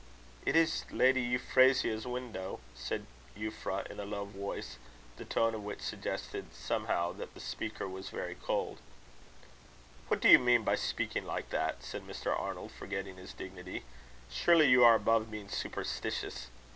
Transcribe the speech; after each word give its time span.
"It 0.47 0.55
is 0.55 0.83
Lady 0.89 1.21
Euphrasia's 1.21 2.07
window," 2.07 2.59
said 2.73 3.05
Euphra, 3.37 3.85
in 3.85 3.99
a 3.99 4.03
low 4.03 4.25
voice, 4.25 4.79
the 5.17 5.25
tone 5.25 5.53
of 5.53 5.61
which 5.63 5.79
suggested, 5.79 6.55
somehow, 6.55 7.11
that 7.13 7.35
the 7.35 7.39
speaker 7.39 7.87
was 7.87 8.09
very 8.09 8.33
cold. 8.33 8.79
"What 10.07 10.19
do 10.19 10.27
you 10.27 10.39
mean 10.39 10.63
by 10.63 10.73
speaking 10.73 11.23
like 11.27 11.51
that?" 11.51 11.83
said 11.83 12.07
Mr. 12.07 12.35
Arnold, 12.35 12.71
forgetting 12.71 13.17
his 13.17 13.33
dignity. 13.33 13.83
"Surely 14.27 14.67
you 14.67 14.83
are 14.83 14.95
above 14.95 15.29
being 15.29 15.49
superstitious. 15.49 16.47